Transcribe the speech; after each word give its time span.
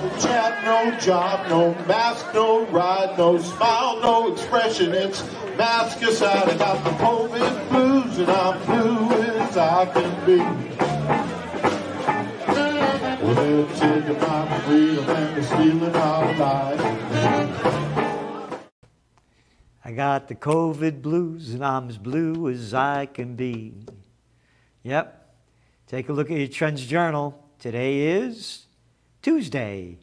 Chat, 0.00 0.64
no 0.64 0.98
job, 0.98 1.46
no 1.50 1.74
mask, 1.86 2.32
no 2.32 2.64
ride, 2.68 3.18
no 3.18 3.36
smile, 3.38 4.00
no 4.00 4.32
expression. 4.32 4.94
It's 4.94 5.22
mask 5.58 6.00
aside. 6.00 6.48
I 6.48 6.56
got 6.56 6.82
the 6.84 6.90
COVID 6.90 7.68
blues 7.68 8.16
and 8.16 8.30
I'm 8.30 8.64
blue 8.64 9.12
as 9.12 9.56
I 9.58 9.84
can 9.86 10.24
be. 10.24 10.38
Well, 13.22 13.34
they're 13.34 13.66
taking 13.76 14.18
my 14.20 14.58
freedom 14.60 15.10
and 15.10 15.36
they're 15.36 15.42
stealing 15.42 15.94
our 15.94 16.34
lives. 16.34 16.82
I 19.84 19.92
got 19.92 20.28
the 20.28 20.34
COVID 20.34 21.02
blues 21.02 21.52
and 21.52 21.62
I'm 21.62 21.90
as 21.90 21.98
blue 21.98 22.48
as 22.48 22.72
I 22.72 23.04
can 23.04 23.36
be. 23.36 23.74
Yep. 24.82 25.34
Take 25.88 26.08
a 26.08 26.14
look 26.14 26.30
at 26.30 26.38
your 26.38 26.48
Trends 26.48 26.86
Journal. 26.86 27.38
Today 27.58 28.16
is 28.16 28.64
Tuesday, 29.22 29.98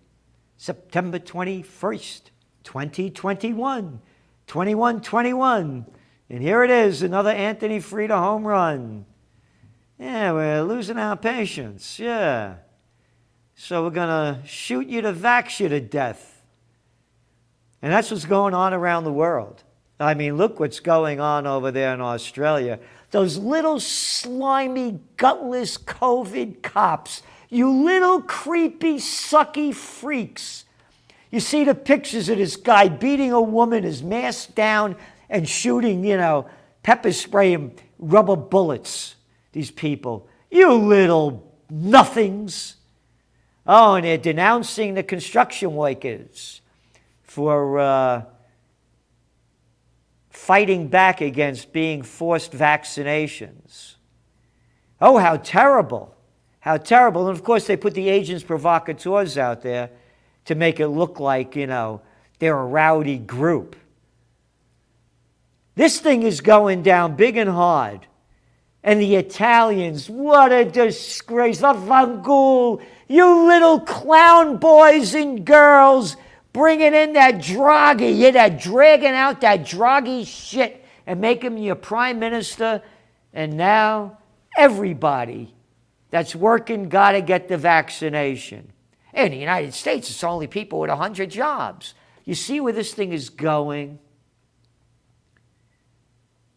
September 0.58 1.20
21st, 1.20 2.22
2021. 2.64 4.02
21 4.48 5.02
21. 5.02 5.86
And 6.30 6.42
here 6.42 6.64
it 6.64 6.70
is, 6.70 7.02
another 7.02 7.32
Anthony 7.32 7.80
Freda 7.80 8.18
home 8.18 8.46
run. 8.46 9.06
Yeah, 10.00 10.32
we're 10.34 10.62
losing 10.62 10.98
our 10.98 11.18
patience. 11.18 12.00
Yeah. 12.00 12.56
So 13.56 13.84
we're 13.84 13.90
going 13.90 14.10
to 14.10 14.48
shoot 14.48 14.88
you 14.88 15.02
to 15.02 15.14
vax 15.14 15.60
you 15.60 15.70
to 15.70 15.80
death. 15.80 16.44
And 17.82 17.92
that's 17.92 18.12
what's 18.12 18.26
going 18.26 18.54
on 18.54 18.74
around 18.74 19.04
the 19.04 19.14
world. 19.14 19.64
I 20.00 20.14
mean, 20.14 20.38
look 20.38 20.60
what's 20.60 20.80
going 20.80 21.20
on 21.20 21.48
over 21.48 21.72
there 21.72 21.94
in 21.94 22.02
Australia 22.02 22.80
those 23.12 23.38
little 23.38 23.80
slimy, 23.80 25.00
gutless 25.16 25.78
COVID 25.78 26.62
cops, 26.62 27.24
you 27.50 27.70
little 27.70 28.22
creepy, 28.22 28.96
sucky 28.96 29.74
freaks. 29.74 30.66
You 31.32 31.40
see 31.40 31.64
the 31.64 31.76
pictures 31.76 32.30
of 32.30 32.38
this 32.38 32.56
guy 32.56 32.88
beating 32.88 33.32
a 33.32 33.42
woman, 33.42 33.84
his 33.84 34.02
mask 34.02 34.56
down, 34.56 34.96
and 35.30 35.48
shooting, 35.48 36.04
you 36.04 36.18
know, 36.18 36.50
pepper 36.84 37.12
spray 37.12 37.54
and 37.54 37.72
rubber 38.00 38.36
bullets. 38.36 39.16
These 39.52 39.72
people. 39.72 40.28
You 40.52 40.74
little 40.74 41.54
nothings. 41.70 42.76
Oh, 43.66 43.96
and 43.96 44.06
they're 44.06 44.18
denouncing 44.18 44.94
the 44.94 45.04
construction 45.04 45.76
workers 45.76 46.62
for. 47.24 47.80
Uh, 47.80 48.22
fighting 50.38 50.88
back 50.88 51.20
against 51.20 51.74
being 51.74 52.02
forced 52.02 52.54
vaccinations. 52.54 53.96
Oh, 55.02 55.18
how 55.18 55.38
terrible! 55.38 56.16
How 56.68 56.76
terrible. 56.76 57.30
And 57.30 57.38
of 57.38 57.46
course, 57.46 57.66
they 57.66 57.78
put 57.78 57.94
the 57.94 58.10
agents 58.10 58.44
provocateurs 58.44 59.38
out 59.38 59.62
there 59.62 59.90
to 60.44 60.54
make 60.54 60.82
it 60.82 60.90
look 60.90 61.18
like, 61.18 61.56
you 61.56 61.66
know, 61.66 62.02
they're 62.40 62.60
a 62.60 62.66
rowdy 62.66 63.18
group. 63.18 63.78
This 65.76 66.02
thing 66.02 66.24
is 66.24 66.42
going 66.42 66.84
down 66.84 67.16
big 67.16 67.38
and 67.38 67.50
hard. 67.50 68.06
And 68.84 69.00
the 69.00 69.16
Italians, 69.16 70.10
what 70.10 70.52
a 70.52 70.66
disgrace. 70.66 71.60
The 71.60 71.68
Fangaul, 71.68 72.84
you 73.08 73.48
little 73.48 73.80
clown 73.80 74.58
boys 74.58 75.16
and 75.16 75.46
girls 75.46 76.18
bringing 76.52 76.94
in 76.94 77.14
that 77.14 77.36
Draghi, 77.36 78.20
yeah, 78.20 78.32
that 78.32 78.60
dragging 78.60 79.12
out 79.12 79.40
that 79.40 79.62
Draghi 79.62 80.28
shit 80.28 80.84
and 81.06 81.22
making 81.22 81.54
him 81.54 81.58
your 81.60 81.76
prime 81.76 82.20
minister. 82.20 82.84
And 83.32 83.56
now 83.56 84.18
everybody 84.58 85.54
that's 86.10 86.36
working 86.36 86.90
got 86.90 87.12
to 87.12 87.22
get 87.22 87.48
the 87.48 87.58
vaccination. 87.58 88.72
In 89.14 89.32
the 89.32 89.38
United 89.38 89.74
States, 89.74 90.10
it's 90.10 90.24
only 90.24 90.48
people 90.48 90.80
with 90.80 90.90
100 90.90 91.30
jobs. 91.30 91.94
You 92.24 92.36
see 92.36 92.60
where 92.60 92.74
this 92.74 92.94
thing 92.94 93.14
is 93.14 93.30
going? 93.30 94.00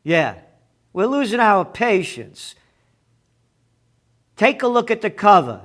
Yeah, 0.03 0.37
we're 0.93 1.07
losing 1.07 1.41
our 1.41 1.65
patience. 1.65 2.55
Take 4.37 4.63
a 4.63 4.69
look 4.69 4.91
at 4.91 5.03
the 5.03 5.11
cover. 5.11 5.61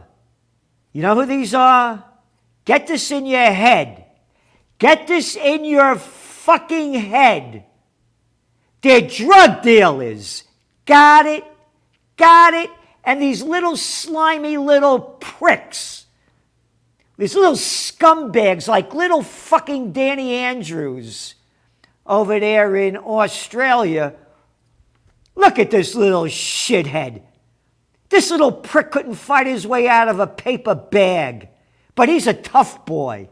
You 0.92 1.02
know 1.02 1.16
who 1.16 1.26
these 1.26 1.54
are? 1.54 2.04
Get 2.66 2.88
this 2.88 3.12
in 3.12 3.26
your 3.26 3.52
head. 3.52 4.06
Get 4.78 5.08
this 5.08 5.36
in 5.36 5.66
your 5.66 5.96
fucking 5.96 6.94
head. 6.94 7.66
They're 8.82 9.02
drug 9.02 9.62
dealers. 9.62 10.44
Got 10.86 11.26
it? 11.26 11.44
Got 12.18 12.54
it? 12.54 12.70
And 13.06 13.22
these 13.22 13.44
little 13.44 13.78
slimy 13.78 14.58
little 14.58 15.00
pricks, 15.00 16.06
these 17.18 17.36
little 17.36 17.54
scumbags 17.54 18.68
like 18.68 18.94
little 18.94 19.22
fucking 19.22 19.94
Danny 19.94 20.34
Andrews 20.34 21.36
over 22.06 22.40
there 22.40 22.76
in 22.76 22.98
Australia. 22.98 24.16
Look 25.36 25.60
at 25.60 25.72
this 25.72 25.94
little 25.94 26.24
shithead. 26.24 27.22
This 28.10 28.32
little 28.32 28.52
prick 28.52 28.92
couldn't 28.92 29.16
fight 29.16 29.48
his 29.48 29.68
way 29.68 29.88
out 29.88 30.08
of 30.08 30.20
a 30.20 30.28
paper 30.28 30.76
bag, 30.76 31.50
but 31.96 32.10
he's 32.10 32.28
a 32.28 32.34
tough 32.34 32.86
boy. 32.86 33.30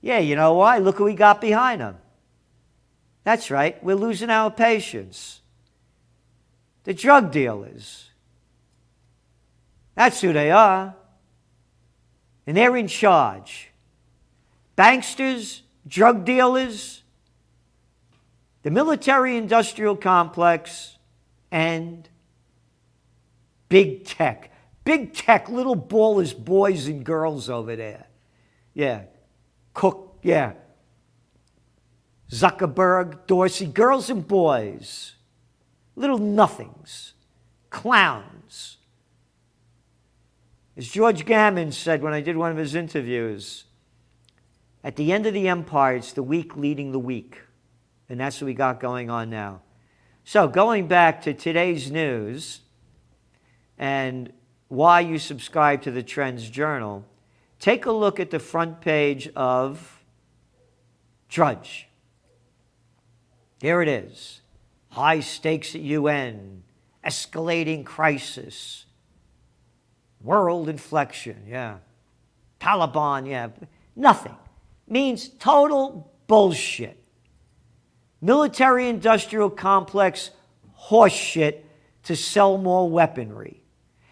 Yeah, 0.00 0.18
you 0.18 0.34
know 0.34 0.54
why? 0.54 0.78
Look 0.78 0.98
who 0.98 1.04
we 1.04 1.14
got 1.14 1.40
behind 1.40 1.80
him. 1.80 1.96
That's 3.24 3.50
right, 3.50 3.82
we're 3.84 3.94
losing 3.94 4.30
our 4.30 4.50
patience. 4.50 5.40
The 6.84 6.94
drug 6.94 7.30
dealers. 7.30 8.11
That's 9.94 10.20
who 10.20 10.32
they 10.32 10.50
are. 10.50 10.94
And 12.46 12.56
they're 12.56 12.76
in 12.76 12.88
charge. 12.88 13.70
Banksters, 14.76 15.60
drug 15.86 16.24
dealers, 16.24 17.02
the 18.62 18.70
military 18.70 19.36
industrial 19.36 19.96
complex, 19.96 20.96
and 21.50 22.08
big 23.68 24.04
tech. 24.04 24.50
Big 24.84 25.14
tech, 25.14 25.48
little 25.48 25.76
ballers, 25.76 26.36
boys 26.36 26.88
and 26.88 27.04
girls 27.04 27.48
over 27.48 27.76
there. 27.76 28.06
Yeah, 28.74 29.02
Cook, 29.74 30.18
yeah. 30.22 30.52
Zuckerberg, 32.30 33.26
Dorsey, 33.26 33.66
girls 33.66 34.08
and 34.08 34.26
boys, 34.26 35.14
little 35.94 36.18
nothings, 36.18 37.12
clowns. 37.68 38.78
As 40.76 40.88
George 40.88 41.24
Gammon 41.26 41.72
said 41.72 42.02
when 42.02 42.12
I 42.12 42.20
did 42.20 42.36
one 42.36 42.50
of 42.50 42.56
his 42.56 42.74
interviews, 42.74 43.64
at 44.82 44.96
the 44.96 45.12
end 45.12 45.26
of 45.26 45.34
the 45.34 45.48
empire, 45.48 45.96
it's 45.96 46.12
the 46.12 46.22
weak 46.22 46.56
leading 46.56 46.92
the 46.92 46.98
weak. 46.98 47.40
And 48.08 48.18
that's 48.18 48.40
what 48.40 48.46
we 48.46 48.54
got 48.54 48.80
going 48.80 49.10
on 49.10 49.30
now. 49.30 49.62
So, 50.24 50.48
going 50.48 50.86
back 50.86 51.22
to 51.22 51.34
today's 51.34 51.90
news 51.90 52.60
and 53.78 54.32
why 54.68 55.00
you 55.00 55.18
subscribe 55.18 55.82
to 55.82 55.90
the 55.90 56.02
Trends 56.02 56.48
Journal, 56.48 57.04
Take 57.62 57.86
a 57.86 57.92
look 57.92 58.18
at 58.18 58.30
the 58.30 58.40
front 58.40 58.80
page 58.80 59.28
of 59.36 60.02
Drudge. 61.28 61.86
Here 63.60 63.80
it 63.80 63.86
is 63.86 64.40
high 64.88 65.20
stakes 65.20 65.76
at 65.76 65.80
UN, 65.80 66.64
escalating 67.06 67.84
crisis, 67.84 68.86
world 70.22 70.68
inflection, 70.68 71.44
yeah. 71.46 71.78
Taliban, 72.60 73.28
yeah. 73.28 73.48
Nothing. 73.96 74.36
Means 74.88 75.28
total 75.28 76.12
bullshit. 76.26 77.02
Military 78.20 78.88
industrial 78.88 79.50
complex 79.50 80.30
horseshit 80.88 81.62
to 82.04 82.16
sell 82.16 82.58
more 82.58 82.88
weaponry. 82.88 83.62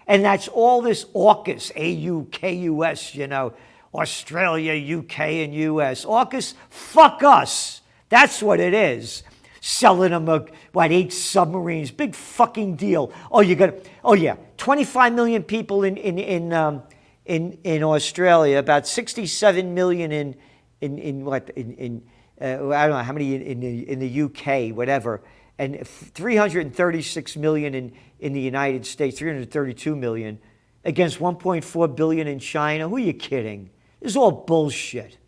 And 0.06 0.25
that's 0.25 0.48
all 0.48 0.82
this 0.82 1.04
AUKUS, 1.04 1.71
A 1.76 1.91
U 1.91 2.28
K 2.32 2.54
U 2.54 2.84
S, 2.84 3.15
you 3.15 3.28
know, 3.28 3.53
Australia, 3.95 4.98
UK, 4.98 5.21
and 5.21 5.54
US. 5.54 6.04
AUKUS, 6.04 6.54
fuck 6.68 7.22
us. 7.22 7.80
That's 8.09 8.42
what 8.42 8.60
it 8.60 8.74
is. 8.74 9.22
Selling 9.60 10.10
them, 10.10 10.28
a, 10.28 10.47
what, 10.72 10.91
eight 10.91 11.13
submarines. 11.13 11.91
Big 11.91 12.15
fucking 12.15 12.77
deal. 12.77 13.13
Oh, 13.30 13.41
you 13.41 13.54
got, 13.54 13.74
oh 14.03 14.15
yeah, 14.15 14.36
25 14.60 15.12
million 15.12 15.42
people 15.42 15.83
in, 15.83 15.97
in, 15.97 16.18
in, 16.18 16.53
um, 16.53 16.83
in, 17.24 17.59
in 17.65 17.83
Australia, 17.83 18.59
about 18.59 18.86
67 18.86 19.74
million 19.74 20.12
in, 20.12 20.36
in, 20.80 20.98
in 20.98 21.24
what, 21.24 21.51
in, 21.51 21.74
in 21.74 22.03
uh, 22.41 22.68
I 22.68 22.86
don't 22.86 22.97
know 22.97 23.03
how 23.03 23.12
many 23.12 23.34
in, 23.34 23.42
in, 23.42 23.60
the, 23.60 23.91
in 23.91 23.98
the 23.98 24.22
UK, 24.22 24.77
whatever 24.77 25.22
and 25.60 25.86
336 25.86 27.36
million 27.36 27.74
in, 27.74 27.92
in 28.18 28.33
the 28.33 28.41
United 28.41 28.86
States, 28.86 29.18
332 29.18 29.95
million 29.95 30.39
against 30.86 31.18
1.4 31.18 31.95
billion 31.95 32.27
in 32.27 32.39
China. 32.39 32.89
Who 32.89 32.97
are 32.97 32.98
you 32.98 33.13
kidding? 33.13 33.68
This 34.01 34.13
is 34.13 34.16
all 34.16 34.33
bullshit. 34.33 35.18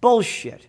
Bullshit. 0.00 0.66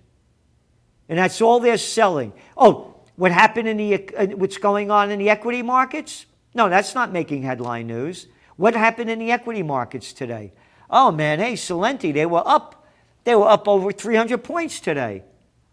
And 1.09 1.17
that's 1.17 1.41
all 1.41 1.59
they're 1.59 1.79
selling. 1.79 2.31
Oh, 2.55 2.93
what 3.15 3.31
happened 3.31 3.67
in 3.67 3.77
the 3.77 4.15
uh, 4.15 4.27
what's 4.35 4.59
going 4.59 4.91
on 4.91 5.09
in 5.09 5.17
the 5.17 5.31
equity 5.31 5.63
markets? 5.63 6.27
No, 6.55 6.69
that's 6.69 6.95
not 6.95 7.11
making 7.11 7.43
headline 7.43 7.87
news. 7.87 8.27
What 8.55 8.73
happened 8.75 9.09
in 9.09 9.19
the 9.19 9.31
equity 9.31 9.61
markets 9.61 10.13
today? 10.13 10.53
Oh 10.89 11.11
man, 11.11 11.39
hey, 11.39 11.53
Celente, 11.53 12.13
they 12.13 12.25
were 12.25 12.43
up. 12.45 12.87
They 13.25 13.35
were 13.35 13.49
up 13.49 13.67
over 13.67 13.91
300 13.91 14.43
points 14.43 14.79
today. 14.79 15.23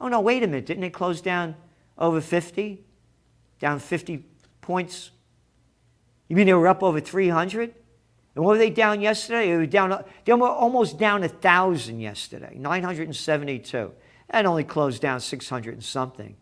Oh 0.01 0.09
no, 0.09 0.21
wait 0.21 0.43
a 0.43 0.47
minute. 0.47 0.67
Didn't 0.67 0.81
they 0.81 0.91
close 0.91 1.21
down 1.21 1.55
over 1.97 2.21
50? 2.21 2.85
Down 3.61 3.79
50 3.79 4.27
points? 4.61 5.13
You 6.29 6.35
mean 6.35 6.47
they 6.47 6.55
were 6.55 6.67
up 6.67 6.83
over 6.83 6.99
300? 6.99 7.75
And 8.35 8.45
what 8.45 8.53
were 8.53 8.59
they 8.59 8.71
down 8.71 9.01
yesterday? 9.01 9.51
They 9.51 9.57
were 9.57 9.67
down. 9.67 10.05
They 10.25 10.33
were 10.33 10.49
almost 10.49 10.99
down 10.99 11.23
a 11.23 11.29
thousand 11.29 12.01
yesterday, 12.01 12.57
972, 12.59 13.93
and 14.31 14.47
only 14.47 14.65
closed 14.65 15.03
down 15.03 15.21
600 15.21 15.75
and 15.75 15.85
something. 15.85 16.35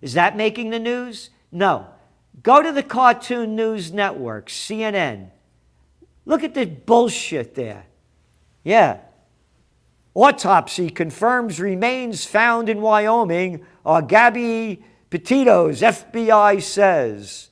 Is 0.00 0.12
that 0.12 0.36
making 0.36 0.70
the 0.70 0.78
news? 0.78 1.30
No. 1.50 1.88
Go 2.42 2.62
to 2.62 2.72
the 2.72 2.82
Cartoon 2.82 3.54
News 3.56 3.92
Network, 3.92 4.48
CNN. 4.48 5.30
Look 6.24 6.42
at 6.42 6.54
the 6.54 6.66
bullshit 6.66 7.54
there. 7.54 7.86
Yeah. 8.64 8.98
Autopsy 10.14 10.90
confirms 10.90 11.60
remains 11.60 12.24
found 12.24 12.68
in 12.68 12.80
Wyoming 12.80 13.64
are 13.84 14.02
Gabby 14.02 14.82
Petito's, 15.10 15.80
FBI 15.80 16.62
says. 16.62 17.50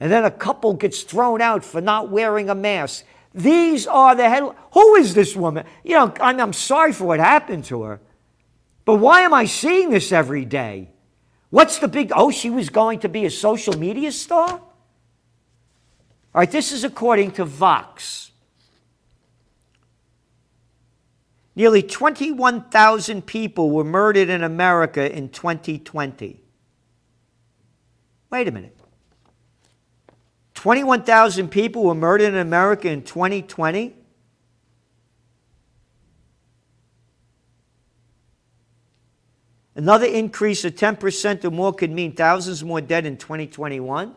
And 0.00 0.10
then 0.10 0.24
a 0.24 0.30
couple 0.30 0.74
gets 0.74 1.02
thrown 1.02 1.40
out 1.40 1.64
for 1.64 1.80
not 1.80 2.10
wearing 2.10 2.50
a 2.50 2.54
mask. 2.54 3.04
These 3.34 3.86
are 3.86 4.14
the 4.14 4.28
head. 4.28 4.42
Who 4.72 4.96
is 4.96 5.14
this 5.14 5.34
woman? 5.36 5.64
You 5.84 5.94
know, 5.94 6.14
I'm, 6.20 6.40
I'm 6.40 6.52
sorry 6.52 6.92
for 6.92 7.04
what 7.04 7.20
happened 7.20 7.64
to 7.66 7.82
her, 7.82 8.00
but 8.84 8.96
why 8.96 9.22
am 9.22 9.32
I 9.32 9.46
seeing 9.46 9.90
this 9.90 10.12
every 10.12 10.44
day? 10.44 10.90
What's 11.52 11.78
the 11.80 11.86
big, 11.86 12.12
oh, 12.16 12.30
she 12.30 12.48
was 12.48 12.70
going 12.70 13.00
to 13.00 13.10
be 13.10 13.26
a 13.26 13.30
social 13.30 13.78
media 13.78 14.10
star? 14.10 14.48
All 14.48 14.62
right, 16.32 16.50
this 16.50 16.72
is 16.72 16.82
according 16.82 17.32
to 17.32 17.44
Vox. 17.44 18.30
Nearly 21.54 21.82
21,000 21.82 23.26
people 23.26 23.70
were 23.70 23.84
murdered 23.84 24.30
in 24.30 24.42
America 24.42 25.14
in 25.14 25.28
2020. 25.28 26.40
Wait 28.30 28.48
a 28.48 28.50
minute. 28.50 28.74
21,000 30.54 31.50
people 31.50 31.84
were 31.84 31.94
murdered 31.94 32.28
in 32.28 32.38
America 32.38 32.88
in 32.88 33.02
2020? 33.02 33.94
Another 39.74 40.06
increase 40.06 40.64
of 40.64 40.74
10% 40.74 41.44
or 41.44 41.50
more 41.50 41.72
could 41.72 41.90
mean 41.90 42.14
thousands 42.14 42.62
more 42.62 42.80
dead 42.80 43.06
in 43.06 43.16
2021, 43.16 44.14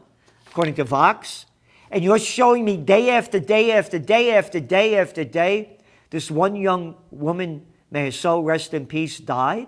according 0.47 0.73
to 0.75 0.83
Vox. 0.83 1.45
And 1.89 2.03
you're 2.03 2.19
showing 2.19 2.65
me 2.65 2.75
day 2.77 3.11
after 3.11 3.39
day 3.39 3.71
after 3.71 3.97
day 3.97 4.33
after 4.33 4.59
day 4.59 4.97
after 4.97 5.23
day, 5.23 5.77
this 6.09 6.29
one 6.29 6.55
young 6.55 6.95
woman, 7.09 7.65
may 7.89 8.05
her 8.05 8.11
soul 8.11 8.43
rest 8.43 8.73
in 8.73 8.85
peace, 8.85 9.17
died? 9.17 9.67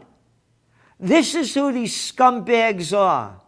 This 0.99 1.35
is 1.35 1.53
who 1.53 1.71
these 1.71 1.93
scumbags 1.93 2.95
are, 2.95 3.39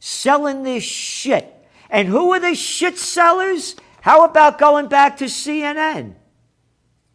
selling 0.00 0.62
this 0.62 0.82
shit. 0.82 1.50
And 1.90 2.08
who 2.08 2.32
are 2.32 2.40
the 2.40 2.54
shit 2.54 2.98
sellers? 2.98 3.76
How 4.00 4.24
about 4.24 4.58
going 4.58 4.88
back 4.88 5.18
to 5.18 5.26
CNN? 5.26 6.14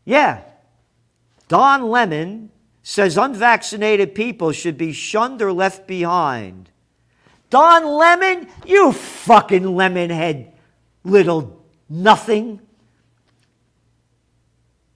Yeah. 0.06 0.44
Don 1.50 1.90
Lemon 1.90 2.52
says 2.90 3.20
unvaccinated 3.20 4.16
people 4.16 4.52
should 4.52 4.76
be 4.76 4.92
shunned 4.92 5.44
or 5.44 5.54
left 5.54 5.86
behind. 5.86 6.72
Don 7.52 7.86
Lemon, 7.86 8.48
you 8.66 8.92
fucking 8.92 9.62
lemonhead 9.62 10.52
little 11.04 11.64
nothing. 11.88 12.60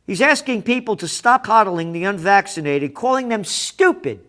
He's 0.08 0.22
asking 0.22 0.64
people 0.64 0.96
to 0.96 1.08
stop 1.08 1.44
coddling 1.44 1.92
the 1.94 2.06
unvaccinated, 2.06 2.96
calling 2.96 3.30
them 3.30 3.44
stupid 3.44 4.26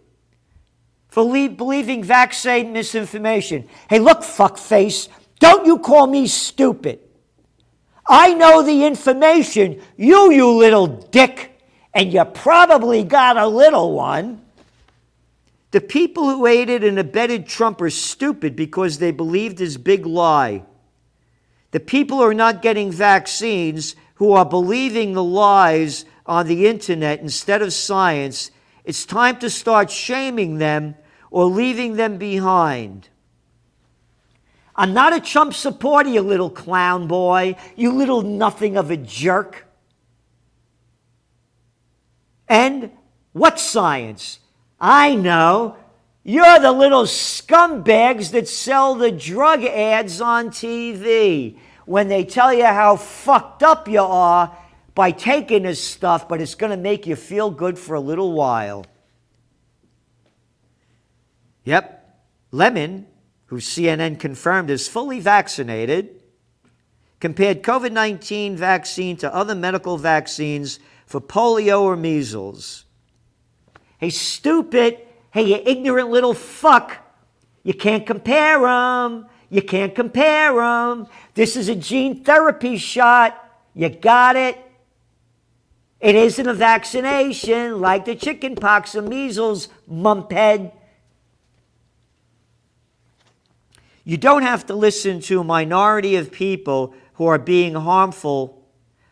for 1.08 1.24
believing 1.48 2.04
vaccine 2.04 2.74
misinformation. 2.74 3.66
Hey, 3.88 3.98
look, 3.98 4.20
fuckface, 4.20 5.08
don't 5.40 5.64
you 5.64 5.78
call 5.78 6.06
me 6.06 6.26
stupid. 6.26 7.00
I 8.06 8.34
know 8.34 8.60
the 8.60 8.84
information, 8.84 9.80
you, 9.96 10.32
you 10.32 10.50
little 10.50 10.86
dick 10.86 11.53
and 11.94 12.12
you 12.12 12.24
probably 12.24 13.04
got 13.04 13.36
a 13.36 13.46
little 13.46 13.92
one. 13.92 14.40
The 15.70 15.80
people 15.80 16.28
who 16.28 16.46
aided 16.46 16.84
and 16.84 16.98
abetted 16.98 17.46
Trump 17.46 17.80
are 17.80 17.90
stupid 17.90 18.56
because 18.56 18.98
they 18.98 19.10
believed 19.10 19.58
his 19.58 19.76
big 19.76 20.06
lie. 20.06 20.64
The 21.70 21.80
people 21.80 22.18
who 22.18 22.24
are 22.24 22.34
not 22.34 22.62
getting 22.62 22.92
vaccines, 22.92 23.96
who 24.14 24.32
are 24.32 24.44
believing 24.44 25.12
the 25.12 25.24
lies 25.24 26.04
on 26.26 26.46
the 26.46 26.66
internet 26.66 27.20
instead 27.20 27.62
of 27.62 27.72
science, 27.72 28.50
it's 28.84 29.04
time 29.04 29.38
to 29.38 29.50
start 29.50 29.90
shaming 29.90 30.58
them 30.58 30.94
or 31.30 31.46
leaving 31.46 31.96
them 31.96 32.18
behind. 32.18 33.08
I'm 34.76 34.94
not 34.94 35.12
a 35.12 35.20
Trump 35.20 35.54
supporter, 35.54 36.10
you 36.10 36.20
little 36.20 36.50
clown 36.50 37.06
boy, 37.06 37.56
you 37.76 37.92
little 37.92 38.22
nothing 38.22 38.76
of 38.76 38.90
a 38.90 38.96
jerk. 38.96 39.66
And 42.48 42.90
what 43.32 43.58
science? 43.58 44.38
I 44.80 45.14
know. 45.14 45.76
You're 46.22 46.58
the 46.58 46.72
little 46.72 47.04
scumbags 47.04 48.30
that 48.30 48.48
sell 48.48 48.94
the 48.94 49.12
drug 49.12 49.62
ads 49.64 50.20
on 50.20 50.48
TV 50.48 51.58
when 51.84 52.08
they 52.08 52.24
tell 52.24 52.52
you 52.52 52.64
how 52.64 52.96
fucked 52.96 53.62
up 53.62 53.88
you 53.88 54.00
are 54.00 54.56
by 54.94 55.10
taking 55.10 55.64
this 55.64 55.82
stuff, 55.82 56.28
but 56.28 56.40
it's 56.40 56.54
going 56.54 56.70
to 56.70 56.76
make 56.76 57.06
you 57.06 57.16
feel 57.16 57.50
good 57.50 57.78
for 57.78 57.94
a 57.94 58.00
little 58.00 58.32
while. 58.32 58.86
Yep. 61.64 62.00
Lemon, 62.52 63.06
who 63.46 63.56
CNN 63.56 64.18
confirmed 64.18 64.70
is 64.70 64.86
fully 64.86 65.18
vaccinated, 65.18 66.22
compared 67.20 67.62
COVID 67.62 67.92
19 67.92 68.56
vaccine 68.56 69.16
to 69.16 69.34
other 69.34 69.54
medical 69.54 69.98
vaccines 69.98 70.78
for 71.06 71.20
polio 71.20 71.82
or 71.82 71.96
measles. 71.96 72.84
Hey, 73.98 74.10
stupid. 74.10 74.98
Hey, 75.30 75.42
you 75.42 75.60
ignorant 75.64 76.10
little 76.10 76.34
fuck. 76.34 76.98
You 77.62 77.74
can't 77.74 78.06
compare 78.06 78.60
them. 78.60 79.26
You 79.50 79.62
can't 79.62 79.94
compare 79.94 80.54
them. 80.54 81.06
This 81.34 81.56
is 81.56 81.68
a 81.68 81.74
gene 81.74 82.24
therapy 82.24 82.76
shot. 82.76 83.40
You 83.74 83.88
got 83.88 84.36
it. 84.36 84.58
It 86.00 86.14
isn't 86.16 86.46
a 86.46 86.54
vaccination 86.54 87.80
like 87.80 88.04
the 88.04 88.14
chicken 88.14 88.56
pox 88.56 88.94
or 88.94 89.02
measles, 89.02 89.68
mumphead. 89.90 90.72
You 94.04 94.18
don't 94.18 94.42
have 94.42 94.66
to 94.66 94.74
listen 94.74 95.20
to 95.22 95.40
a 95.40 95.44
minority 95.44 96.16
of 96.16 96.30
people 96.30 96.94
who 97.14 97.26
are 97.26 97.38
being 97.38 97.74
harmful 97.74 98.63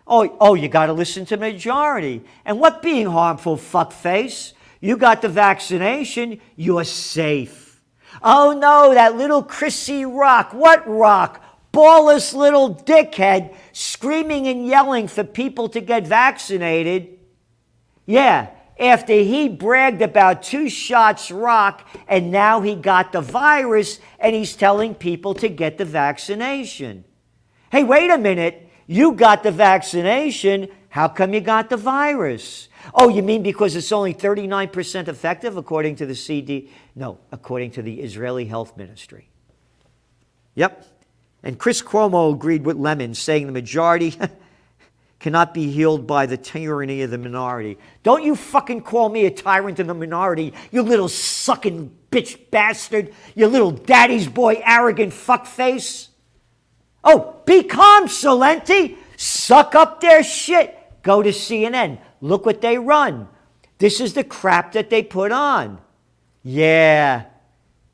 Oh, 0.06 0.36
oh, 0.40 0.54
you 0.54 0.68
got 0.68 0.86
to 0.86 0.92
listen 0.92 1.24
to 1.26 1.36
majority. 1.36 2.22
And 2.44 2.58
what 2.58 2.82
being 2.82 3.06
harmful, 3.06 3.56
fuckface? 3.56 4.52
You 4.80 4.96
got 4.96 5.22
the 5.22 5.28
vaccination, 5.28 6.40
you're 6.56 6.84
safe. 6.84 7.80
Oh 8.22 8.52
no, 8.52 8.92
that 8.94 9.16
little 9.16 9.42
Chrissy 9.42 10.04
Rock. 10.04 10.52
What 10.52 10.86
rock? 10.88 11.42
Ballless 11.72 12.34
little 12.34 12.74
dickhead 12.74 13.54
screaming 13.72 14.46
and 14.48 14.66
yelling 14.66 15.08
for 15.08 15.24
people 15.24 15.68
to 15.70 15.80
get 15.80 16.06
vaccinated. 16.06 17.18
Yeah, 18.04 18.50
after 18.78 19.14
he 19.14 19.48
bragged 19.48 20.02
about 20.02 20.42
two 20.42 20.68
shots 20.68 21.30
rock 21.30 21.86
and 22.08 22.30
now 22.30 22.60
he 22.60 22.74
got 22.74 23.12
the 23.12 23.20
virus 23.20 24.00
and 24.18 24.34
he's 24.34 24.56
telling 24.56 24.94
people 24.94 25.34
to 25.34 25.48
get 25.48 25.78
the 25.78 25.84
vaccination. 25.84 27.04
Hey, 27.70 27.84
wait 27.84 28.10
a 28.10 28.18
minute. 28.18 28.61
You 28.86 29.12
got 29.12 29.42
the 29.42 29.50
vaccination. 29.50 30.68
How 30.88 31.08
come 31.08 31.32
you 31.32 31.40
got 31.40 31.70
the 31.70 31.76
virus? 31.76 32.68
Oh, 32.94 33.08
you 33.08 33.22
mean 33.22 33.42
because 33.42 33.76
it's 33.76 33.92
only 33.92 34.12
39% 34.12 35.08
effective 35.08 35.56
according 35.56 35.96
to 35.96 36.06
the 36.06 36.14
CD? 36.14 36.70
No, 36.94 37.18
according 37.30 37.70
to 37.72 37.82
the 37.82 38.00
Israeli 38.00 38.44
Health 38.44 38.76
Ministry. 38.76 39.28
Yep. 40.54 40.86
And 41.42 41.58
Chris 41.58 41.82
Cuomo 41.82 42.32
agreed 42.32 42.64
with 42.64 42.76
Lemon, 42.76 43.14
saying 43.14 43.46
the 43.46 43.52
majority 43.52 44.14
cannot 45.20 45.54
be 45.54 45.70
healed 45.70 46.06
by 46.06 46.26
the 46.26 46.36
tyranny 46.36 47.02
of 47.02 47.10
the 47.10 47.18
minority. 47.18 47.78
Don't 48.02 48.22
you 48.22 48.36
fucking 48.36 48.82
call 48.82 49.08
me 49.08 49.24
a 49.24 49.30
tyrant 49.30 49.80
in 49.80 49.86
the 49.86 49.94
minority, 49.94 50.52
you 50.70 50.82
little 50.82 51.08
sucking 51.08 51.96
bitch 52.10 52.50
bastard, 52.50 53.14
you 53.34 53.46
little 53.46 53.70
daddy's 53.70 54.28
boy 54.28 54.60
arrogant 54.64 55.12
fuckface. 55.12 56.08
Oh, 57.04 57.36
be 57.44 57.64
calm, 57.64 58.06
Celente. 58.06 58.96
Suck 59.16 59.74
up 59.74 60.00
their 60.00 60.22
shit. 60.22 60.76
Go 61.02 61.22
to 61.22 61.30
CNN. 61.30 61.98
Look 62.20 62.46
what 62.46 62.60
they 62.60 62.78
run. 62.78 63.28
This 63.78 64.00
is 64.00 64.14
the 64.14 64.24
crap 64.24 64.72
that 64.72 64.90
they 64.90 65.02
put 65.02 65.32
on. 65.32 65.80
Yeah. 66.42 67.24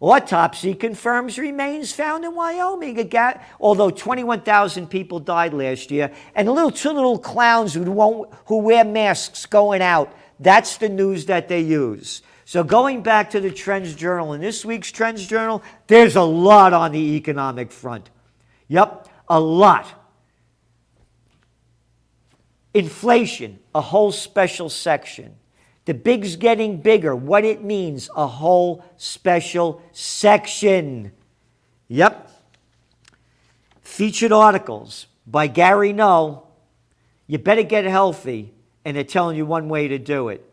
Autopsy 0.00 0.74
confirms 0.74 1.38
remains 1.38 1.92
found 1.92 2.24
in 2.24 2.34
Wyoming. 2.34 2.98
again. 2.98 3.40
Although 3.60 3.90
21,000 3.90 4.88
people 4.88 5.18
died 5.18 5.52
last 5.52 5.90
year, 5.90 6.12
and 6.34 6.48
little 6.48 6.70
two 6.70 6.92
little 6.92 7.18
clowns 7.18 7.74
who, 7.74 7.82
won't, 7.90 8.32
who 8.46 8.58
wear 8.58 8.84
masks 8.84 9.46
going 9.46 9.82
out, 9.82 10.14
that's 10.38 10.76
the 10.76 10.88
news 10.88 11.26
that 11.26 11.48
they 11.48 11.60
use. 11.60 12.22
So 12.44 12.62
going 12.62 13.02
back 13.02 13.30
to 13.30 13.40
the 13.40 13.50
Trends 13.50 13.94
Journal, 13.94 14.34
in 14.34 14.40
this 14.40 14.64
week's 14.64 14.92
Trends 14.92 15.26
Journal, 15.26 15.62
there's 15.88 16.16
a 16.16 16.22
lot 16.22 16.72
on 16.72 16.92
the 16.92 17.16
economic 17.16 17.72
front. 17.72 18.08
Yep, 18.68 19.08
a 19.28 19.40
lot. 19.40 19.86
Inflation, 22.74 23.58
a 23.74 23.80
whole 23.80 24.12
special 24.12 24.68
section. 24.68 25.34
The 25.86 25.94
big's 25.94 26.36
getting 26.36 26.82
bigger. 26.82 27.16
What 27.16 27.44
it 27.44 27.64
means, 27.64 28.10
a 28.14 28.26
whole 28.26 28.84
special 28.98 29.82
section. 29.92 31.12
Yep. 31.88 32.30
Featured 33.80 34.32
articles 34.32 35.06
by 35.26 35.46
Gary 35.46 35.94
Null. 35.94 36.46
You 37.26 37.38
better 37.38 37.62
get 37.62 37.86
healthy, 37.86 38.52
and 38.84 38.96
they're 38.96 39.04
telling 39.04 39.36
you 39.36 39.46
one 39.46 39.70
way 39.70 39.88
to 39.88 39.98
do 39.98 40.28
it. 40.28 40.44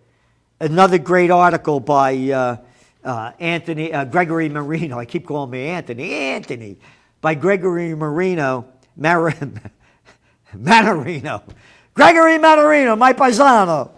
Another 0.61 0.97
great 0.97 1.31
article 1.31 1.81
by 1.81 2.15
uh, 2.15 2.57
uh, 3.03 3.31
Anthony 3.39 3.91
uh, 3.91 4.05
Gregory 4.05 4.47
Marino. 4.47 4.97
I 4.97 5.05
keep 5.05 5.25
calling 5.27 5.51
me 5.51 5.67
Anthony. 5.67 6.13
Anthony 6.13 6.77
by 7.25 7.33
Gregory 7.33 7.95
Marino. 7.95 8.67
Mar- 8.95 9.31
Mannarino. 10.55 11.41
Gregory 11.95 12.37
Mannarino, 12.37 12.95
my 12.95 13.13
paisano. 13.13 13.89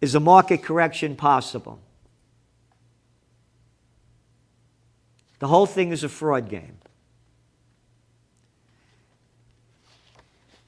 Is 0.00 0.14
a 0.14 0.20
market 0.20 0.62
correction 0.62 1.16
possible? 1.16 1.78
The 5.40 5.46
whole 5.46 5.66
thing 5.66 5.90
is 5.92 6.04
a 6.04 6.08
fraud 6.08 6.48
game. 6.48 6.78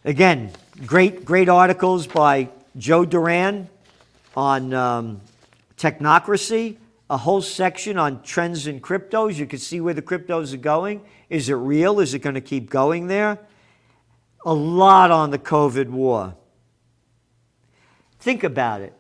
Again, 0.05 0.51
great, 0.85 1.25
great 1.25 1.49
articles 1.49 2.07
by 2.07 2.51
Joe 2.77 3.07
Duran 3.07 3.71
on 4.37 4.75
um, 4.75 5.23
technocracy, 5.79 6.77
a 7.11 7.17
whole 7.19 7.43
section 7.43 7.99
on 7.99 8.23
trends 8.23 8.67
in 8.67 8.81
cryptos. 8.81 9.37
You 9.37 9.47
can 9.47 9.59
see 9.59 9.81
where 9.81 9.95
the 9.95 10.03
cryptos 10.03 10.55
are 10.55 10.59
going. 10.59 11.03
Is 11.29 11.49
it 11.49 11.55
real? 11.55 12.01
Is 12.01 12.15
it 12.15 12.21
going 12.21 12.35
to 12.35 12.41
keep 12.41 12.71
going 12.71 13.07
there? 13.07 13.39
A 14.45 14.55
lot 14.55 15.11
on 15.11 15.31
the 15.31 15.39
COVID 15.39 15.89
war. 15.89 16.35
Think 18.19 18.45
about 18.45 18.81
it. 18.81 18.93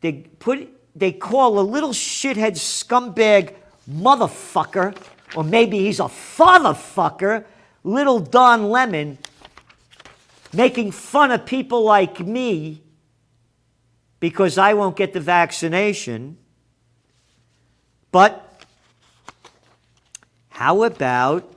They 0.00 0.12
put 0.12 0.68
they 0.96 1.12
call 1.12 1.58
a 1.58 1.62
little 1.62 1.90
shithead 1.90 2.52
scumbag 2.52 3.54
motherfucker, 3.88 4.96
or 5.36 5.44
maybe 5.44 5.78
he's 5.78 6.00
a 6.00 6.04
fatherfucker, 6.04 7.44
little 7.84 8.18
Don 8.18 8.70
Lemon, 8.70 9.18
making 10.52 10.90
fun 10.92 11.30
of 11.30 11.46
people 11.46 11.84
like 11.84 12.20
me 12.20 12.82
because 14.18 14.58
I 14.58 14.74
won't 14.74 14.96
get 14.96 15.12
the 15.12 15.20
vaccination. 15.20 16.36
But 18.12 18.64
how 20.48 20.82
about 20.82 21.52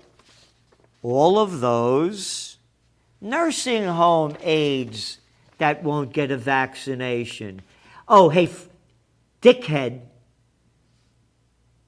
all 1.01 1.39
of 1.39 1.59
those 1.59 2.57
nursing 3.19 3.85
home 3.85 4.37
aides 4.41 5.19
that 5.57 5.83
won't 5.83 6.13
get 6.13 6.31
a 6.31 6.37
vaccination? 6.37 7.61
Oh, 8.07 8.29
hey, 8.29 8.49
dickhead, 9.41 10.01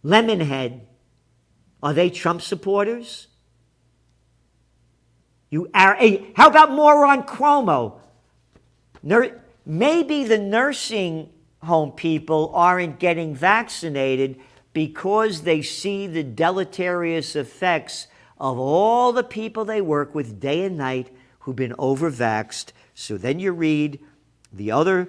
lemonhead, 0.03 0.81
are 1.83 1.93
they 1.93 2.09
Trump 2.09 2.41
supporters? 2.41 3.27
You 5.49 5.69
are. 5.73 5.95
Hey, 5.95 6.31
how 6.35 6.49
about 6.49 6.71
moron 6.71 7.23
Cuomo? 7.23 7.99
Nur- 9.03 9.39
maybe 9.65 10.23
the 10.23 10.39
nursing 10.39 11.29
home 11.63 11.91
people 11.91 12.51
aren't 12.53 12.99
getting 12.99 13.35
vaccinated 13.35 14.39
because 14.75 15.43
they 15.43 15.61
see 15.61 16.05
the 16.05 16.21
deleterious 16.21 17.33
effects 17.33 18.07
of 18.37 18.59
all 18.59 19.13
the 19.13 19.23
people 19.23 19.63
they 19.63 19.79
work 19.79 20.13
with 20.13 20.37
day 20.41 20.65
and 20.65 20.77
night 20.77 21.09
who've 21.39 21.55
been 21.55 21.71
overvaxed. 21.79 22.73
So 22.93 23.17
then 23.17 23.39
you 23.39 23.53
read 23.53 24.01
the 24.51 24.71
other 24.71 25.07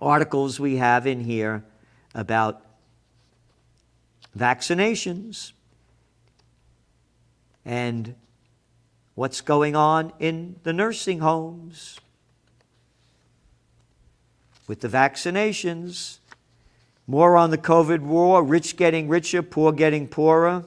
articles 0.00 0.58
we 0.58 0.78
have 0.78 1.06
in 1.06 1.20
here 1.20 1.64
about 2.12 2.60
vaccinations 4.36 5.52
and 7.64 8.16
what's 9.14 9.40
going 9.42 9.76
on 9.76 10.12
in 10.18 10.56
the 10.64 10.72
nursing 10.72 11.20
homes 11.20 12.00
with 14.66 14.80
the 14.80 14.88
vaccinations. 14.88 16.18
More 17.06 17.36
on 17.36 17.50
the 17.50 17.58
COVID 17.58 18.00
war 18.00 18.42
rich 18.42 18.76
getting 18.76 19.08
richer, 19.08 19.42
poor 19.42 19.72
getting 19.72 20.08
poorer. 20.08 20.64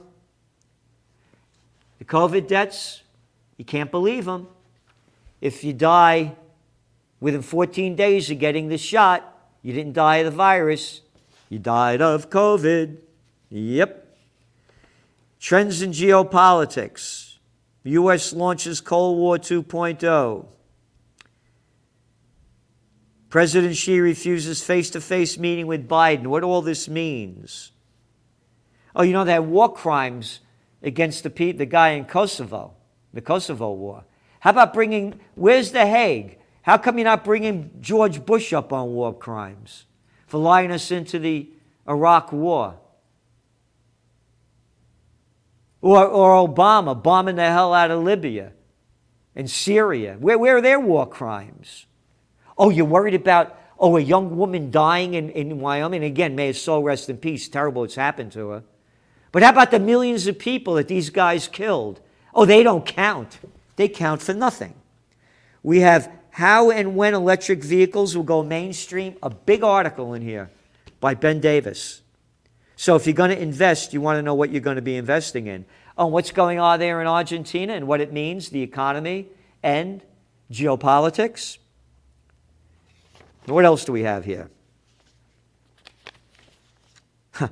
The 1.98 2.04
COVID 2.04 2.46
deaths, 2.46 3.02
you 3.56 3.64
can't 3.64 3.90
believe 3.90 4.24
them. 4.24 4.48
If 5.40 5.64
you 5.64 5.72
die 5.72 6.36
Within 7.20 7.42
14 7.42 7.96
days 7.96 8.30
of 8.30 8.38
getting 8.38 8.68
the 8.68 8.78
shot, 8.78 9.36
you 9.62 9.72
didn't 9.72 9.94
die 9.94 10.18
of 10.18 10.26
the 10.26 10.30
virus, 10.30 11.00
you 11.48 11.58
died 11.58 12.00
of 12.00 12.30
COVID. 12.30 12.98
Yep. 13.50 14.16
Trends 15.40 15.82
in 15.82 15.90
geopolitics. 15.90 17.36
U.S. 17.84 18.32
launches 18.32 18.80
Cold 18.80 19.18
War 19.18 19.38
2.0. 19.38 20.46
President 23.30 23.76
Xi 23.76 24.00
refuses 24.00 24.62
face 24.62 24.90
to 24.90 25.00
face 25.00 25.38
meeting 25.38 25.66
with 25.66 25.88
Biden. 25.88 26.28
What 26.28 26.42
all 26.42 26.62
this 26.62 26.88
means? 26.88 27.72
Oh, 28.96 29.02
you 29.02 29.12
know, 29.12 29.24
they 29.24 29.32
had 29.32 29.46
war 29.46 29.72
crimes 29.72 30.40
against 30.82 31.24
the, 31.24 31.52
the 31.52 31.66
guy 31.66 31.90
in 31.90 32.04
Kosovo, 32.06 32.74
the 33.12 33.20
Kosovo 33.20 33.72
war. 33.72 34.04
How 34.40 34.50
about 34.50 34.72
bringing, 34.72 35.20
where's 35.34 35.72
The 35.72 35.86
Hague? 35.86 36.38
How 36.62 36.78
come 36.78 36.98
you're 36.98 37.04
not 37.04 37.24
bringing 37.24 37.70
George 37.80 38.24
Bush 38.24 38.52
up 38.52 38.72
on 38.72 38.92
war 38.92 39.16
crimes 39.16 39.84
for 40.26 40.38
lying 40.38 40.70
us 40.70 40.90
into 40.90 41.18
the 41.18 41.50
Iraq 41.88 42.32
war? 42.32 42.78
Or, 45.80 46.04
or 46.06 46.48
Obama 46.48 47.00
bombing 47.00 47.36
the 47.36 47.46
hell 47.46 47.74
out 47.74 47.90
of 47.90 48.02
Libya 48.02 48.52
and 49.36 49.50
Syria? 49.50 50.16
Where, 50.18 50.38
where 50.38 50.56
are 50.56 50.62
their 50.62 50.80
war 50.80 51.06
crimes? 51.06 51.86
Oh, 52.58 52.70
you're 52.70 52.84
worried 52.84 53.14
about, 53.14 53.56
oh, 53.78 53.96
a 53.96 54.00
young 54.00 54.36
woman 54.36 54.70
dying 54.70 55.14
in, 55.14 55.30
in 55.30 55.60
Wyoming? 55.60 56.02
Again, 56.02 56.34
may 56.34 56.48
his 56.48 56.60
soul 56.60 56.82
rest 56.82 57.08
in 57.08 57.16
peace. 57.16 57.48
Terrible 57.48 57.82
what's 57.82 57.94
happened 57.94 58.32
to 58.32 58.50
her. 58.50 58.62
But 59.30 59.42
how 59.42 59.50
about 59.50 59.70
the 59.70 59.78
millions 59.78 60.26
of 60.26 60.38
people 60.38 60.74
that 60.74 60.88
these 60.88 61.10
guys 61.10 61.48
killed? 61.48 62.00
Oh, 62.34 62.44
they 62.44 62.62
don't 62.62 62.84
count. 62.84 63.38
They 63.76 63.88
count 63.88 64.22
for 64.22 64.34
nothing. 64.34 64.74
We 65.62 65.80
have 65.80 66.10
how 66.30 66.70
and 66.70 66.96
when 66.96 67.14
electric 67.14 67.62
vehicles 67.62 68.16
will 68.16 68.24
go 68.24 68.42
mainstream. 68.42 69.16
A 69.22 69.30
big 69.30 69.62
article 69.62 70.14
in 70.14 70.22
here 70.22 70.50
by 71.00 71.14
Ben 71.14 71.40
Davis. 71.40 72.02
So 72.76 72.94
if 72.94 73.06
you're 73.06 73.14
going 73.14 73.30
to 73.30 73.40
invest, 73.40 73.92
you 73.92 74.00
want 74.00 74.18
to 74.18 74.22
know 74.22 74.34
what 74.34 74.50
you're 74.50 74.60
going 74.60 74.76
to 74.76 74.82
be 74.82 74.96
investing 74.96 75.48
in. 75.48 75.64
Oh, 75.96 76.06
what's 76.06 76.30
going 76.30 76.60
on 76.60 76.78
there 76.78 77.00
in 77.00 77.08
Argentina 77.08 77.72
and 77.72 77.88
what 77.88 78.00
it 78.00 78.12
means, 78.12 78.50
the 78.50 78.62
economy 78.62 79.26
and 79.64 80.00
geopolitics. 80.50 81.58
What 83.48 83.64
else 83.64 83.84
do 83.84 83.92
we 83.92 84.02
have 84.02 84.24
here? 84.24 84.50
Huh. 87.32 87.48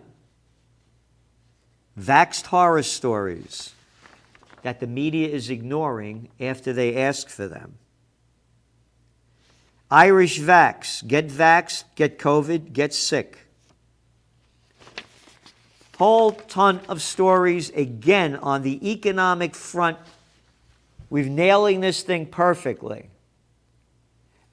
Vaxed 1.99 2.47
horror 2.47 2.83
stories 2.83 3.73
that 4.63 4.81
the 4.81 4.87
media 4.87 5.29
is 5.29 5.49
ignoring 5.49 6.29
after 6.39 6.73
they 6.73 6.97
ask 6.97 7.29
for 7.29 7.49
them. 7.49 7.79
Irish 9.91 10.41
vax. 10.41 11.07
Get 11.07 11.29
vaxxed, 11.29 11.85
get 11.95 12.19
COVID, 12.19 12.73
get 12.73 12.93
sick. 12.93 13.39
Whole 15.97 16.33
ton 16.33 16.81
of 16.89 17.01
stories 17.01 17.71
again 17.71 18.37
on 18.37 18.63
the 18.63 18.91
economic 18.91 19.55
front. 19.55 19.97
We've 21.09 21.31
nailing 21.31 21.81
this 21.81 22.03
thing 22.03 22.27
perfectly. 22.27 23.09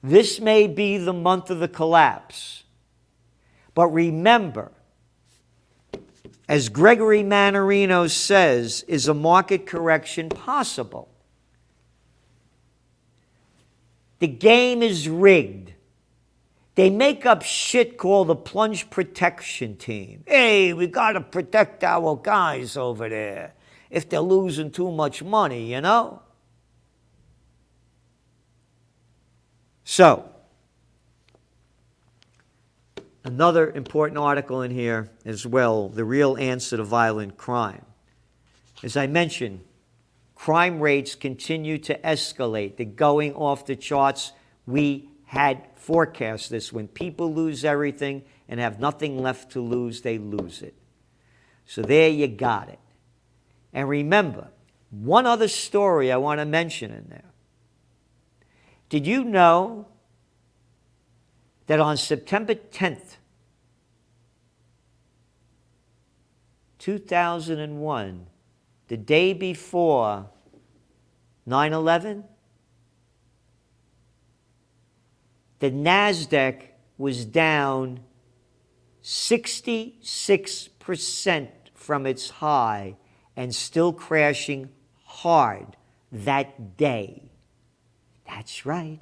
This 0.04 0.38
may 0.38 0.66
be 0.66 0.98
the 0.98 1.14
month 1.14 1.48
of 1.48 1.60
the 1.60 1.66
collapse. 1.66 2.64
But 3.74 3.86
remember, 3.86 4.70
as 6.46 6.68
Gregory 6.68 7.22
Mannarino 7.22 8.10
says, 8.10 8.84
is 8.86 9.08
a 9.08 9.14
market 9.14 9.66
correction 9.66 10.28
possible? 10.28 11.08
The 14.18 14.26
game 14.26 14.82
is 14.82 15.08
rigged. 15.08 15.72
They 16.74 16.90
make 16.90 17.24
up 17.24 17.40
shit 17.42 17.96
called 17.96 18.26
the 18.26 18.36
plunge 18.36 18.90
protection 18.90 19.74
team. 19.78 20.24
Hey, 20.26 20.74
we 20.74 20.86
got 20.86 21.12
to 21.12 21.22
protect 21.22 21.82
our 21.82 22.14
guys 22.14 22.76
over 22.76 23.08
there 23.08 23.54
if 23.88 24.10
they're 24.10 24.20
losing 24.20 24.70
too 24.70 24.92
much 24.92 25.22
money, 25.22 25.72
you 25.72 25.80
know? 25.80 26.20
So, 29.84 30.28
another 33.22 33.70
important 33.70 34.18
article 34.18 34.62
in 34.62 34.70
here 34.70 35.10
as 35.24 35.46
well 35.46 35.88
the 35.88 36.04
real 36.04 36.36
answer 36.38 36.78
to 36.78 36.84
violent 36.84 37.36
crime. 37.36 37.84
As 38.82 38.96
I 38.96 39.06
mentioned, 39.06 39.60
crime 40.34 40.80
rates 40.80 41.14
continue 41.14 41.78
to 41.78 41.98
escalate. 41.98 42.76
They're 42.76 42.86
going 42.86 43.34
off 43.34 43.66
the 43.66 43.76
charts. 43.76 44.32
We 44.66 45.10
had 45.26 45.62
forecast 45.76 46.50
this. 46.50 46.72
When 46.72 46.88
people 46.88 47.32
lose 47.32 47.64
everything 47.64 48.24
and 48.48 48.60
have 48.60 48.80
nothing 48.80 49.22
left 49.22 49.52
to 49.52 49.60
lose, 49.60 50.00
they 50.00 50.18
lose 50.18 50.62
it. 50.62 50.74
So 51.66 51.82
there 51.82 52.08
you 52.08 52.26
got 52.26 52.68
it. 52.68 52.78
And 53.72 53.88
remember, 53.88 54.48
one 54.90 55.26
other 55.26 55.48
story 55.48 56.12
I 56.12 56.16
want 56.16 56.40
to 56.40 56.44
mention 56.44 56.90
in 56.90 57.06
there. 57.08 57.33
Did 58.88 59.06
you 59.06 59.24
know 59.24 59.86
that 61.66 61.80
on 61.80 61.96
September 61.96 62.54
10th, 62.54 63.16
2001, 66.78 68.26
the 68.88 68.96
day 68.96 69.32
before 69.32 70.28
9 71.46 71.72
11, 71.72 72.24
the 75.60 75.70
NASDAQ 75.70 76.62
was 76.98 77.24
down 77.24 78.00
66% 79.02 81.48
from 81.74 82.06
its 82.06 82.30
high 82.30 82.96
and 83.36 83.54
still 83.54 83.92
crashing 83.92 84.70
hard 85.04 85.76
that 86.12 86.76
day. 86.76 87.30
That's 88.26 88.66
right. 88.66 89.00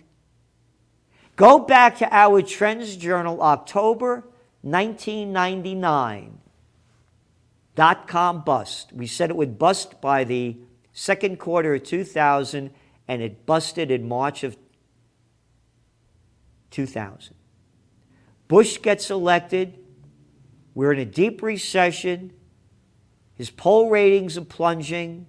Go 1.36 1.58
back 1.58 1.98
to 1.98 2.14
our 2.14 2.42
Trends 2.42 2.96
Journal, 2.96 3.42
October 3.42 4.24
1999. 4.62 6.38
Dot 7.74 8.06
com 8.06 8.42
bust. 8.44 8.92
We 8.92 9.06
said 9.06 9.30
it 9.30 9.36
would 9.36 9.58
bust 9.58 10.00
by 10.02 10.24
the 10.24 10.58
second 10.92 11.38
quarter 11.38 11.74
of 11.74 11.82
2000, 11.84 12.70
and 13.08 13.22
it 13.22 13.46
busted 13.46 13.90
in 13.90 14.06
March 14.06 14.44
of 14.44 14.58
2000. 16.70 17.34
Bush 18.46 18.82
gets 18.82 19.10
elected. 19.10 19.78
We're 20.74 20.92
in 20.92 20.98
a 20.98 21.06
deep 21.06 21.42
recession. 21.42 22.32
His 23.34 23.50
poll 23.50 23.88
ratings 23.88 24.36
are 24.36 24.44
plunging. 24.44 25.26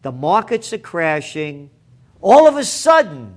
The 0.00 0.12
markets 0.12 0.72
are 0.72 0.78
crashing. 0.78 1.68
All 2.24 2.48
of 2.48 2.56
a 2.56 2.64
sudden, 2.64 3.36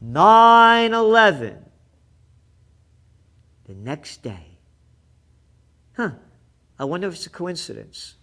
9 0.00 0.94
11, 0.94 1.58
the 3.66 3.74
next 3.74 4.22
day. 4.22 4.56
Huh, 5.94 6.12
I 6.78 6.86
wonder 6.86 7.06
if 7.06 7.12
it's 7.16 7.26
a 7.26 7.30
coincidence. 7.30 8.14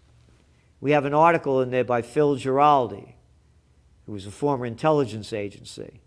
We 0.82 0.90
have 0.90 1.06
an 1.06 1.14
article 1.14 1.62
in 1.62 1.70
there 1.70 1.84
by 1.84 2.02
Phil 2.02 2.36
Giraldi, 2.36 3.14
who 4.08 4.14
was 4.14 4.26
a 4.26 4.32
former 4.32 4.66
intelligence 4.66 5.32
agency 5.32 6.02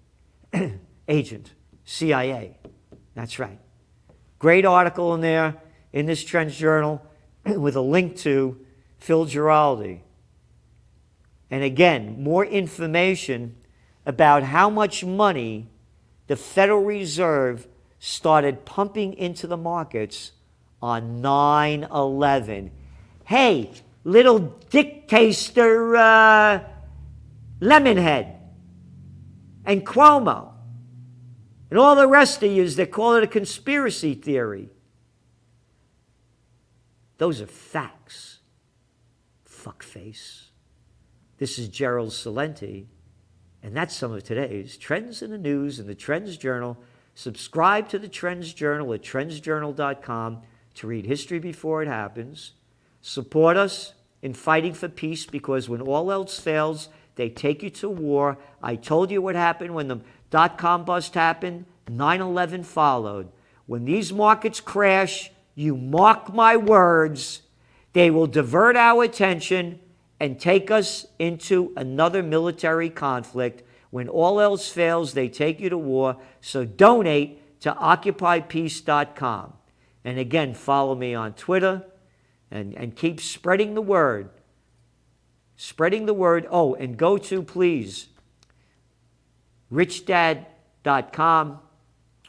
agent, 1.07 1.53
CIA. 1.85 2.59
That's 3.15 3.39
right. 3.39 3.61
Great 4.41 4.67
article 4.67 5.15
in 5.15 5.21
there 5.21 5.55
in 5.93 6.07
this 6.07 6.25
Trends 6.25 6.57
Journal 6.57 7.01
with 7.47 7.77
a 7.77 7.81
link 7.81 8.17
to 8.17 8.59
Phil 8.99 9.25
Giraldi. 9.27 10.01
And 11.50 11.64
again, 11.64 12.23
more 12.23 12.45
information 12.45 13.57
about 14.07 14.45
how 14.45 14.71
much 14.71 15.04
money 15.04 15.69
the 16.26 16.37
Federal 16.37 16.85
Reserve 16.85 17.66
started 17.99 18.64
pumping 18.64 19.14
into 19.14 19.47
the 19.47 19.57
markets 19.57 20.33
on 20.81 21.20
9 21.20 21.88
11. 21.92 22.70
Hey, 23.25 23.70
little 24.05 24.38
dictator 24.70 25.96
uh, 25.96 26.61
Lemonhead 27.61 28.37
and 29.64 29.85
Cuomo 29.85 30.53
and 31.70 31.79
all 31.79 31.94
the 31.94 32.09
rest 32.09 32.42
of 32.42 32.51
you 32.51 32.68
that 32.68 32.90
call 32.90 33.14
it 33.14 33.25
a 33.25 33.29
conspiracy 33.29 34.14
theory. 34.14 34.70
Those 37.18 37.40
are 37.40 37.46
facts. 37.46 38.38
Fuckface. 39.46 40.50
This 41.40 41.59
is 41.59 41.70
Gerald 41.70 42.11
Celente, 42.11 42.85
and 43.62 43.74
that's 43.74 43.96
some 43.96 44.12
of 44.12 44.22
today's 44.22 44.76
Trends 44.76 45.22
in 45.22 45.31
the 45.31 45.38
News 45.38 45.81
in 45.81 45.87
the 45.87 45.94
Trends 45.94 46.37
Journal. 46.37 46.76
Subscribe 47.14 47.88
to 47.88 47.98
the 47.98 48.09
Trends 48.09 48.53
Journal 48.53 48.92
at 48.92 49.00
trendsjournal.com 49.00 50.42
to 50.74 50.87
read 50.87 51.07
history 51.07 51.38
before 51.38 51.83
it 51.83 51.88
happens. 51.88 52.53
Support 53.00 53.57
us 53.57 53.94
in 54.20 54.35
fighting 54.35 54.74
for 54.74 54.90
peace 54.90 55.24
because 55.24 55.66
when 55.66 55.81
all 55.81 56.12
else 56.12 56.38
fails, 56.38 56.90
they 57.14 57.31
take 57.31 57.62
you 57.62 57.70
to 57.70 57.88
war. 57.88 58.37
I 58.62 58.76
told 58.76 59.11
you 59.11 59.22
what 59.22 59.35
happened 59.35 59.74
when 59.74 59.88
the 59.88 60.03
dot 60.29 60.59
com 60.59 60.85
bust 60.85 61.14
happened, 61.14 61.64
9 61.88 62.20
11 62.20 62.64
followed. 62.64 63.33
When 63.64 63.87
these 63.87 64.12
markets 64.12 64.61
crash, 64.61 65.31
you 65.55 65.74
mark 65.74 66.35
my 66.35 66.59
words, 66.59 67.40
they 67.94 68.11
will 68.11 68.26
divert 68.26 68.76
our 68.76 69.05
attention 69.05 69.81
and 70.20 70.38
take 70.38 70.70
us 70.70 71.06
into 71.18 71.72
another 71.76 72.22
military 72.22 72.90
conflict. 72.90 73.62
When 73.90 74.09
all 74.09 74.40
else 74.40 74.68
fails, 74.68 75.14
they 75.14 75.28
take 75.28 75.59
you 75.59 75.70
to 75.70 75.78
war. 75.78 76.16
So 76.40 76.64
donate 76.64 77.61
to 77.62 77.72
occupypeace.com. 77.72 79.54
And 80.04 80.18
again, 80.18 80.54
follow 80.54 80.94
me 80.94 81.14
on 81.14 81.33
Twitter 81.33 81.85
and, 82.50 82.74
and 82.74 82.94
keep 82.94 83.20
spreading 83.20 83.74
the 83.74 83.83
word. 83.83 84.30
Spreading 85.56 86.06
the 86.06 86.14
word. 86.14 86.46
Oh, 86.50 86.74
and 86.74 86.96
go 86.96 87.18
to, 87.18 87.42
please, 87.42 88.09
richdad.com, 89.72 91.59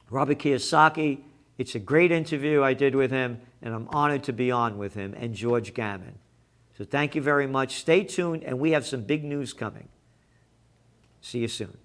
Robert 0.10 0.40
Kiyosaki 0.40 1.24
it's 1.62 1.76
a 1.76 1.80
great 1.80 2.12
interview 2.12 2.64
I 2.64 2.74
did 2.74 2.96
with 2.96 3.12
him, 3.12 3.40
and 3.62 3.76
I'm 3.76 3.88
honored 3.90 4.24
to 4.24 4.34
be 4.34 4.50
on 4.50 4.80
with 4.80 4.96
him 4.96 5.14
and 5.16 5.36
George 5.36 5.76
Gammon. 5.76 6.18
So 6.82 6.86
thank 6.86 7.14
you 7.14 7.22
very 7.22 7.46
much. 7.46 7.76
Stay 7.76 8.04
tuned, 8.04 8.44
and 8.44 8.58
we 8.58 8.72
have 8.72 8.88
some 8.88 9.04
big 9.04 9.24
news 9.24 9.54
coming. 9.54 9.88
See 11.22 11.38
you 11.38 11.48
soon. 11.48 11.78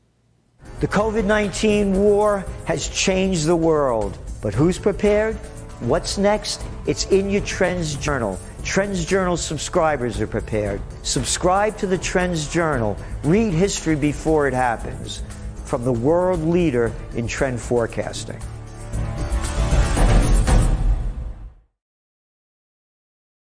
The 0.80 0.88
COVID 0.88 1.26
19 1.26 1.92
war 1.92 2.46
has 2.64 2.88
changed 2.88 3.44
the 3.44 3.56
world, 3.56 4.16
but 4.40 4.54
who's 4.54 4.78
prepared? 4.78 5.36
What's 5.80 6.16
next? 6.16 6.62
It's 6.86 7.04
in 7.10 7.28
your 7.28 7.42
Trends 7.42 7.96
Journal. 7.96 8.40
Trends 8.64 9.04
Journal 9.04 9.36
subscribers 9.36 10.18
are 10.18 10.26
prepared. 10.26 10.80
Subscribe 11.02 11.76
to 11.76 11.86
the 11.86 11.98
Trends 11.98 12.48
Journal. 12.48 12.96
Read 13.22 13.52
history 13.52 13.96
before 13.96 14.48
it 14.48 14.54
happens 14.54 15.22
from 15.66 15.84
the 15.84 15.92
world 15.92 16.40
leader 16.40 16.90
in 17.16 17.28
trend 17.28 17.60
forecasting. 17.60 18.40